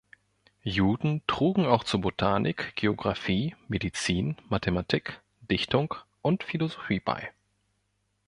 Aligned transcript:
Juden 0.63 1.21
trugen 1.27 1.67
auch 1.67 1.83
zur 1.83 2.01
Botanik, 2.01 2.75
Geographie, 2.75 3.55
Medizin, 3.67 4.35
Mathematik, 4.49 5.21
Dichtung 5.47 5.93
und 6.23 6.41
Philosophie 6.43 6.99
bei. 6.99 7.31